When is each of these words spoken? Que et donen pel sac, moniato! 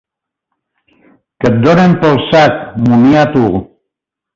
Que 1.43 1.51
et 1.53 1.61
donen 1.67 1.95
pel 2.01 2.21
sac, 2.33 2.61
moniato! 2.89 3.49